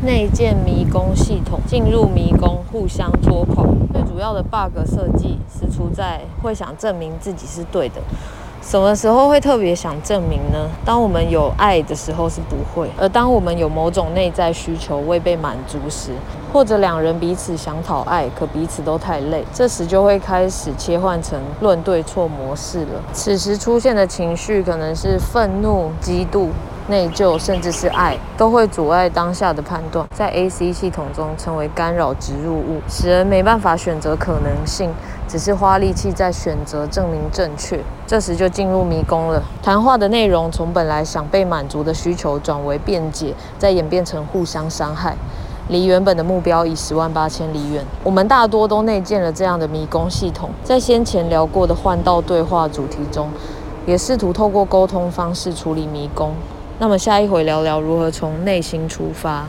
[0.00, 3.66] 内建迷宫系统，进入迷宫互相捉狂。
[3.92, 7.96] 最主要的 bug 设计是出在会想证明自己是对的。
[8.62, 10.68] 什么时候会特别想证明呢？
[10.84, 16.12] 当我们有爱的时候是不会，而当我们有某种内在需求未被满足时，
[16.52, 23.02] 或者两人彼此想讨爱，可彼此都太累，这时就会开始切换成论对错模式了。
[23.12, 26.48] 此时出现的情绪可能是愤怒、嫉妒。
[26.88, 34.90] 内疚甚至是爱，都会阻碍当下的判断，在 AC 系统中成为干扰植入物，使人没办法选择可能性，
[35.28, 37.78] 只是花力气在选择证明正确。
[38.06, 39.42] 这时就进入迷宫了。
[39.62, 45.14] 谈话的内容从本来想被满足的需求转为辩解，再演变成互相伤害，
[45.68, 47.84] 离原本的目标已十万八千里远。
[48.02, 53.28] 我们大多都内建了这样的迷宫系统，在先前聊过的换道对话主题中，
[53.84, 56.32] 也试图透过沟通方式处理迷宫。
[56.80, 59.48] 那么下一回聊聊如何从内心出发。